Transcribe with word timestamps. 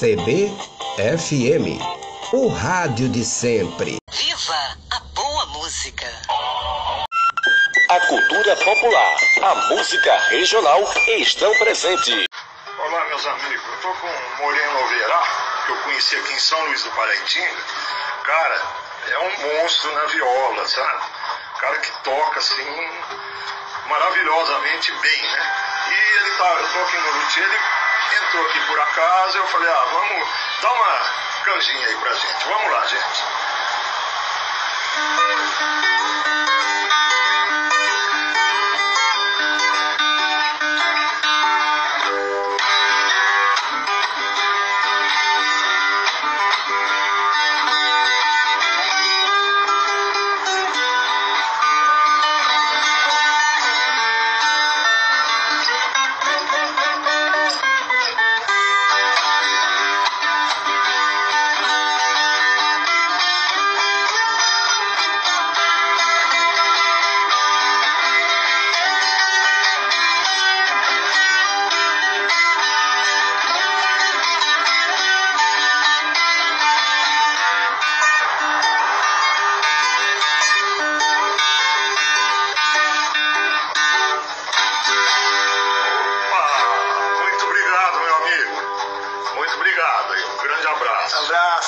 CBFM, 0.00 1.76
o 2.32 2.48
rádio 2.48 3.06
de 3.10 3.22
sempre. 3.22 3.98
Viva 4.10 4.76
a 4.92 5.00
boa 5.14 5.46
música! 5.48 6.06
A 7.90 8.00
cultura 8.06 8.56
popular, 8.56 9.16
a 9.42 9.54
música 9.68 10.18
regional 10.30 10.90
estão 11.06 11.54
presentes. 11.58 12.24
Olá, 12.78 13.04
meus 13.08 13.26
amigos. 13.26 13.62
Eu 13.62 13.80
tô 13.82 13.92
com 14.00 14.06
o 14.06 14.42
Moreno 14.42 14.78
Alverá, 14.78 15.22
que 15.66 15.72
eu 15.72 15.76
conheci 15.82 16.16
aqui 16.16 16.32
em 16.32 16.38
São 16.38 16.64
Luís 16.64 16.82
do 16.82 16.90
Paraitinga. 16.92 17.62
Cara, 18.24 18.62
é 19.06 19.18
um 19.18 19.60
monstro 19.60 19.92
na 19.92 20.06
viola, 20.06 20.66
sabe? 20.66 21.02
Cara 21.60 21.78
que 21.78 21.92
toca 22.04 22.38
assim 22.38 22.88
maravilhosamente 23.86 24.92
bem, 24.92 25.22
né? 25.22 25.52
E 25.90 26.16
ele 26.16 26.36
tá, 26.38 26.54
eu 26.54 26.72
tô 26.72 26.78
aqui 26.78 26.96
no 26.96 27.20
Luthier, 27.20 27.44
ele 27.44 27.79
entrou 28.16 28.46
aqui 28.46 28.60
por 28.66 28.80
acaso, 28.80 29.38
eu 29.38 29.46
falei, 29.48 29.70
ah, 29.70 29.84
vamos 29.92 30.28
dar 30.62 30.72
uma 30.72 30.98
canjinha 31.44 31.86
aí 31.86 31.96
pra 31.96 32.12
gente. 32.14 32.48
Vamos 32.48 32.72
lá, 32.72 32.86
gente. 32.86 33.39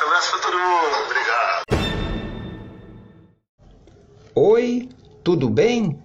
Abraço, 0.00 0.04
abraço 0.04 0.30
pra 0.30 0.40
todo 0.40 0.58
mundo. 0.58 0.96
Obrigado. 1.04 1.64
Oi, 4.34 4.88
tudo 5.22 5.50
bem? 5.50 5.98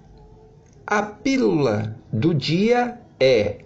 A 0.85 1.01
pílula 1.01 1.95
do 2.11 2.33
dia 2.33 2.99
é: 3.19 3.59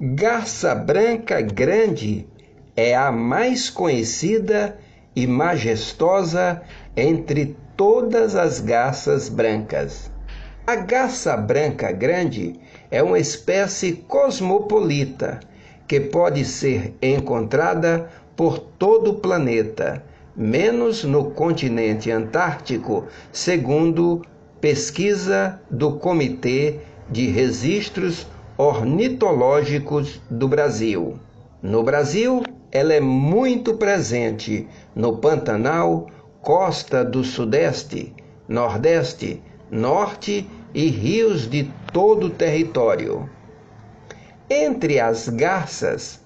Garça 0.00 0.74
branca 0.74 1.40
grande 1.40 2.28
é 2.76 2.94
a 2.94 3.10
mais 3.10 3.68
conhecida 3.68 4.78
e 5.16 5.26
majestosa 5.26 6.62
entre 6.96 7.56
todas 7.76 8.36
as 8.36 8.60
garças 8.60 9.28
brancas. 9.28 10.10
A 10.64 10.76
garça 10.76 11.36
branca 11.36 11.90
grande 11.90 12.54
é 12.90 13.02
uma 13.02 13.18
espécie 13.18 13.94
cosmopolita 13.94 15.40
que 15.88 15.98
pode 16.00 16.44
ser 16.44 16.94
encontrada 17.02 18.08
por 18.36 18.58
todo 18.58 19.10
o 19.10 19.14
planeta, 19.14 20.04
menos 20.34 21.04
no 21.04 21.30
continente 21.30 22.10
antártico, 22.10 23.06
segundo 23.30 24.22
pesquisa 24.60 25.60
do 25.70 25.92
Comitê 25.94 26.80
de 27.10 27.26
Registros 27.26 28.26
Ornitológicos 28.56 30.20
do 30.30 30.46
Brasil. 30.48 31.18
No 31.60 31.82
Brasil, 31.82 32.42
ela 32.70 32.94
é 32.94 33.00
muito 33.00 33.74
presente 33.74 34.66
no 34.94 35.18
Pantanal, 35.18 36.06
costa 36.40 37.04
do 37.04 37.22
Sudeste, 37.22 38.14
Nordeste, 38.48 39.42
Norte 39.70 40.48
e 40.74 40.88
rios 40.88 41.48
de 41.48 41.70
todo 41.92 42.26
o 42.28 42.30
território. 42.30 43.28
Entre 44.48 45.00
as 45.00 45.28
garças, 45.28 46.21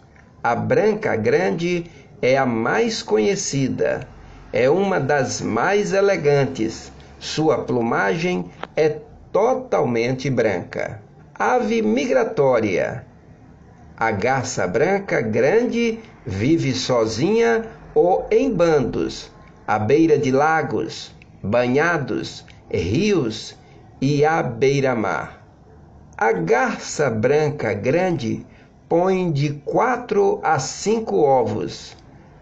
a 0.49 0.55
branca 0.55 1.17
grande 1.17 1.91
é 2.23 2.39
a 2.39 2.47
mais 2.47 3.03
conhecida, 3.03 4.07
é 4.53 4.71
uma 4.71 5.01
das 5.01 5.41
mais 5.41 5.93
elegantes. 5.93 6.93
Sua 7.19 7.65
plumagem 7.65 8.45
é 8.77 9.01
totalmente 9.33 10.31
branca. 10.31 11.03
Ave 11.35 11.83
migratória. 11.83 13.05
A 13.97 14.13
garça 14.13 14.69
branca 14.69 15.21
grande 15.21 15.99
vive 16.25 16.73
sozinha 16.73 17.65
ou 17.93 18.25
em 18.31 18.49
bandos, 18.49 19.33
à 19.67 19.81
beira 19.81 20.17
de 20.17 20.31
lagos, 20.31 21.13
banhados, 21.43 22.45
rios 22.71 23.57
e 24.01 24.25
à 24.25 24.45
beira-mar. 24.45 25.45
A 26.17 26.31
garça 26.31 27.11
branca 27.11 27.75
grande 27.75 28.47
põe 28.89 29.33
de 29.33 29.55
quatro 29.65 30.41
a 30.45 30.59
cinco 30.59 31.17
ovos, 31.17 31.97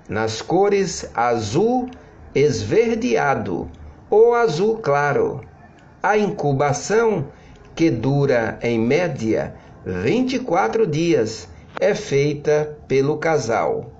nas 0.08 0.42
cores 0.42 1.10
azul 1.14 1.88
esverdeado 2.34 3.70
ou 4.10 4.34
azul 4.34 4.76
claro. 4.78 5.40
A 6.02 6.18
incubação, 6.18 7.28
que 7.74 7.90
dura 7.90 8.58
em 8.62 8.78
média 8.78 9.54
24 9.86 10.86
dias, 10.86 11.48
é 11.80 11.94
feita 11.94 12.78
pelo 12.86 13.16
casal. 13.16 13.90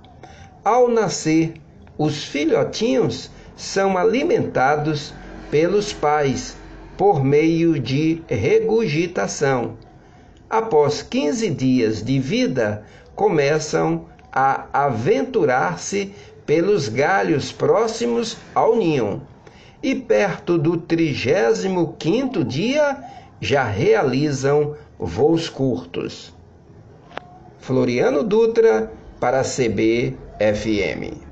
Ao 0.63 0.87
nascer, 0.87 1.55
os 1.97 2.23
filhotinhos 2.23 3.31
são 3.55 3.97
alimentados 3.97 5.13
pelos 5.49 5.93
pais 5.93 6.55
por 6.95 7.23
meio 7.23 7.79
de 7.79 8.21
regurgitação. 8.27 9.77
Após 10.49 11.01
15 11.01 11.49
dias 11.49 12.03
de 12.03 12.19
vida, 12.19 12.83
começam 13.15 14.05
a 14.31 14.65
aventurar-se 14.71 16.13
pelos 16.45 16.87
galhos 16.87 17.51
próximos 17.51 18.37
ao 18.53 18.75
ninho. 18.75 19.21
E 19.81 19.95
perto 19.95 20.57
do 20.57 20.77
35º 20.77 22.43
dia, 22.43 22.97
já 23.41 23.63
realizam 23.63 24.75
voos 24.99 25.49
curtos. 25.49 26.33
Floriano 27.59 28.23
Dutra 28.23 28.91
para 29.19 29.41
CBFM. 29.41 31.24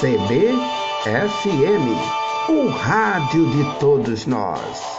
CBFM, 0.00 1.86
o 2.50 2.68
rádio 2.68 3.46
de 3.50 3.78
todos 3.80 4.26
nós. 4.26 4.95